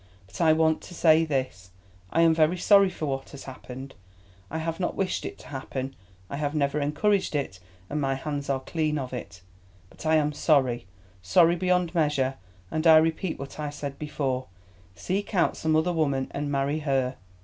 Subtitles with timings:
[0.25, 1.69] But I want to say this:
[2.09, 3.93] I am very sorry for what has happened.
[4.49, 5.95] I have not wished it to happen.
[6.27, 9.41] I have never encouraged it, and my hands are clean of it.
[9.91, 10.87] But I am sorry,
[11.21, 12.33] sorry beyond measure,
[12.71, 17.17] and I repeat what I said before—seek out some other woman and marry her."